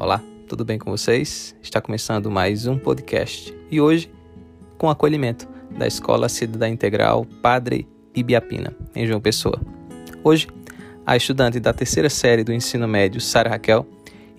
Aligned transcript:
Olá, 0.00 0.18
tudo 0.48 0.64
bem 0.64 0.78
com 0.78 0.90
vocês? 0.90 1.54
Está 1.62 1.78
começando 1.78 2.30
mais 2.30 2.66
um 2.66 2.78
podcast 2.78 3.54
e 3.70 3.82
hoje 3.82 4.10
com 4.78 4.88
acolhimento 4.88 5.46
da 5.76 5.86
Escola 5.86 6.26
Cidadã 6.26 6.70
Integral 6.70 7.26
Padre 7.42 7.86
Ibiapina, 8.14 8.74
em 8.94 9.06
João 9.06 9.20
Pessoa. 9.20 9.60
Hoje, 10.24 10.48
a 11.04 11.18
estudante 11.18 11.60
da 11.60 11.74
terceira 11.74 12.08
série 12.08 12.42
do 12.42 12.50
ensino 12.50 12.88
médio, 12.88 13.20
Sara 13.20 13.50
Raquel, 13.50 13.86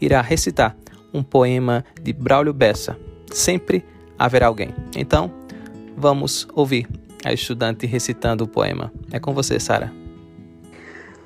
irá 0.02 0.20
recitar 0.20 0.76
um 1.14 1.22
poema 1.22 1.86
de 2.02 2.12
Braulio 2.12 2.54
Bessa, 2.54 2.98
Sempre 3.32 3.86
Haverá 4.18 4.48
Alguém. 4.48 4.74
Então, 4.96 5.32
vamos 5.96 6.48
ouvir 6.56 6.88
a 7.24 7.32
estudante 7.32 7.86
recitando 7.86 8.46
o 8.46 8.48
poema. 8.48 8.92
É 9.12 9.20
com 9.20 9.32
você, 9.32 9.60
Sara. 9.60 9.94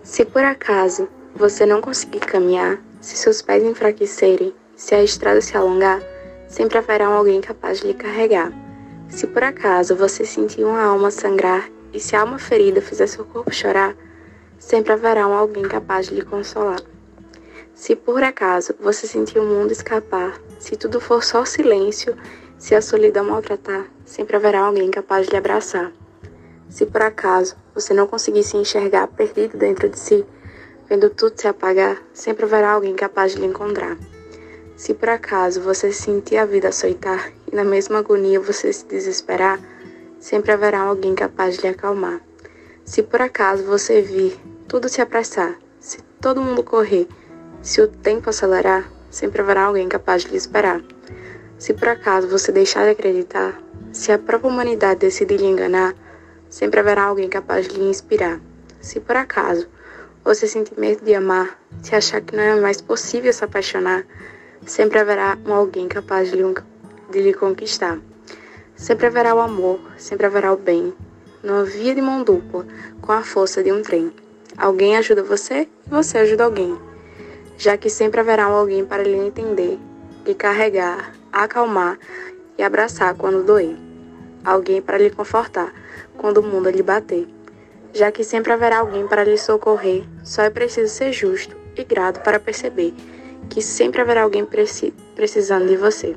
Se 0.03 0.25
por 0.25 0.43
acaso 0.43 1.07
você 1.33 1.65
não 1.65 1.79
conseguir 1.79 2.19
caminhar, 2.19 2.83
se 3.05 3.15
seus 3.15 3.39
pés 3.39 3.63
enfraquecerem, 3.63 4.51
se 4.75 4.95
a 4.95 5.03
estrada 5.03 5.39
se 5.39 5.55
alongar, 5.55 6.01
sempre 6.47 6.79
haverá 6.79 7.05
alguém 7.05 7.39
capaz 7.39 7.79
de 7.79 7.85
lhe 7.85 7.93
carregar. 7.93 8.51
Se 9.07 9.27
por 9.27 9.43
acaso 9.43 9.95
você 9.95 10.25
sentir 10.25 10.63
uma 10.63 10.81
alma 10.81 11.11
sangrar 11.11 11.69
e 11.93 11.99
se 11.99 12.15
a 12.15 12.21
alma 12.21 12.39
ferida 12.39 12.81
fizer 12.81 13.05
seu 13.05 13.23
corpo 13.23 13.53
chorar, 13.53 13.95
sempre 14.57 14.91
haverá 14.91 15.23
alguém 15.23 15.61
capaz 15.67 16.07
de 16.07 16.15
lhe 16.15 16.23
consolar. 16.23 16.81
Se 17.75 17.95
por 17.95 18.23
acaso 18.23 18.73
você 18.79 19.05
sentir 19.05 19.37
o 19.37 19.45
mundo 19.45 19.71
escapar, 19.71 20.41
se 20.57 20.75
tudo 20.75 20.99
for 20.99 21.23
só 21.23 21.45
silêncio, 21.45 22.17
se 22.57 22.73
a 22.73 22.81
solidão 22.81 23.25
maltratar, 23.25 23.85
sempre 24.03 24.35
haverá 24.35 24.61
alguém 24.61 24.89
capaz 24.89 25.27
de 25.27 25.31
lhe 25.31 25.37
abraçar. 25.37 25.91
Se 26.69 26.87
por 26.87 27.03
acaso 27.03 27.55
você 27.75 27.93
não 27.93 28.07
conseguir 28.07 28.43
se 28.43 28.57
enxergar 28.57 29.05
perdido 29.09 29.59
dentro 29.59 29.87
de 29.87 29.99
si, 29.99 30.25
Vendo 30.87 31.09
tudo 31.09 31.39
se 31.39 31.47
apagar, 31.47 31.99
sempre 32.13 32.45
haverá 32.45 32.71
alguém 32.71 32.95
capaz 32.95 33.31
de 33.31 33.39
lhe 33.39 33.47
encontrar. 33.47 33.97
Se 34.75 34.93
por 34.93 35.09
acaso 35.09 35.61
você 35.61 35.91
sentir 35.91 36.37
a 36.37 36.45
vida 36.45 36.67
açoitar 36.67 37.31
e 37.51 37.55
na 37.55 37.63
mesma 37.63 37.99
agonia 37.99 38.39
você 38.39 38.71
se 38.71 38.85
desesperar, 38.85 39.59
sempre 40.19 40.51
haverá 40.51 40.81
alguém 40.81 41.15
capaz 41.15 41.55
de 41.55 41.63
lhe 41.63 41.67
acalmar. 41.69 42.21
Se 42.83 43.01
por 43.01 43.19
acaso 43.19 43.63
você 43.63 44.01
vir 44.01 44.39
tudo 44.67 44.87
se 44.87 45.01
apressar, 45.01 45.57
se 45.79 45.99
todo 46.21 46.41
mundo 46.41 46.63
correr, 46.63 47.07
se 47.63 47.81
o 47.81 47.87
tempo 47.87 48.29
acelerar, 48.29 48.87
sempre 49.09 49.41
haverá 49.41 49.63
alguém 49.63 49.89
capaz 49.89 50.23
de 50.23 50.29
lhe 50.29 50.37
esperar. 50.37 50.83
Se 51.57 51.73
por 51.73 51.87
acaso 51.87 52.27
você 52.27 52.51
deixar 52.51 52.83
de 52.83 52.91
acreditar, 52.91 53.59
se 53.91 54.11
a 54.11 54.19
própria 54.19 54.51
humanidade 54.51 54.99
decidir 54.99 55.37
lhe 55.37 55.47
enganar, 55.47 55.95
sempre 56.47 56.79
haverá 56.79 57.05
alguém 57.05 57.27
capaz 57.27 57.67
de 57.67 57.75
lhe 57.75 57.89
inspirar. 57.89 58.39
Se 58.79 58.99
por 58.99 59.15
acaso 59.15 59.67
você 60.25 60.47
sentir 60.47 60.73
medo 60.79 61.05
de 61.05 61.13
amar, 61.13 61.55
se 61.83 61.95
achar 61.95 62.19
que 62.19 62.35
não 62.35 62.41
é 62.41 62.59
mais 62.59 62.81
possível 62.81 63.31
se 63.31 63.43
apaixonar, 63.43 64.03
sempre 64.65 64.97
haverá 64.97 65.37
um 65.45 65.53
alguém 65.53 65.87
capaz 65.87 66.31
de 66.31 66.35
lhe, 66.35 66.55
de 67.11 67.21
lhe 67.21 67.31
conquistar. 67.31 67.99
Sempre 68.75 69.05
haverá 69.05 69.35
o 69.35 69.39
amor, 69.39 69.79
sempre 69.99 70.25
haverá 70.25 70.51
o 70.51 70.57
bem. 70.57 70.91
Numa 71.43 71.63
via 71.63 71.93
de 71.93 72.01
mão 72.01 72.23
dupla, 72.23 72.65
com 73.01 73.11
a 73.11 73.21
força 73.21 73.63
de 73.63 73.71
um 73.71 73.83
trem. 73.83 74.11
Alguém 74.57 74.97
ajuda 74.97 75.21
você 75.21 75.69
e 75.85 75.89
você 75.89 76.17
ajuda 76.17 76.45
alguém. 76.45 76.75
Já 77.55 77.77
que 77.77 77.87
sempre 77.87 78.19
haverá 78.19 78.49
um 78.49 78.53
alguém 78.53 78.83
para 78.83 79.03
lhe 79.03 79.15
entender, 79.15 79.77
lhe 80.25 80.33
carregar, 80.33 81.13
acalmar 81.31 81.99
e 82.57 82.63
abraçar 82.63 83.13
quando 83.13 83.45
doer. 83.45 83.77
Alguém 84.43 84.81
para 84.81 84.97
lhe 84.97 85.11
confortar 85.11 85.71
quando 86.17 86.39
o 86.39 86.43
mundo 86.43 86.67
lhe 86.71 86.81
bater 86.81 87.34
já 87.95 88.11
que 88.11 88.25
sempre 88.25 88.51
haverá 88.51 88.79
alguém 88.79 89.07
para 89.07 89.23
lhe 89.23 89.37
socorrer, 89.37 90.03
só 90.21 90.41
é 90.41 90.49
preciso 90.49 90.93
ser 90.93 91.13
justo 91.13 91.55
e 91.77 91.83
grato 91.85 92.19
para 92.19 92.41
perceber 92.41 92.93
que 93.49 93.61
sempre 93.61 94.01
haverá 94.01 94.23
alguém 94.23 94.45
preci 94.45 94.93
precisando 95.15 95.65
de 95.67 95.77
você. 95.77 96.13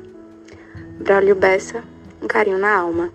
Braulio 0.99 1.35
Bessa, 1.35 1.81
um 2.21 2.27
carinho 2.27 2.57
na 2.57 2.75
alma. 2.75 3.13